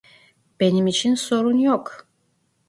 Benim 0.59 0.87
için 0.87 1.15
sorun 1.15 1.57
yok. 1.57 2.07